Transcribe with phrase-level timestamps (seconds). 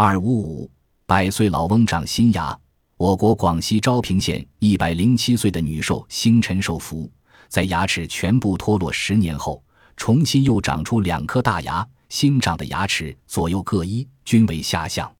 [0.00, 0.70] 二五五，
[1.06, 2.56] 百岁老翁长新牙。
[2.98, 7.10] 我国广西昭平县一百零七岁的女寿星辰寿福，
[7.48, 9.60] 在牙齿全部脱落十年后，
[9.96, 15.12] 重新又长出两颗大牙，新长的牙齿左右各一，均为下象。